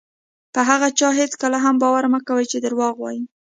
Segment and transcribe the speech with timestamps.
[0.53, 3.21] په هغه چا هېڅکله هم باور مه کوئ چې دروغ وایي.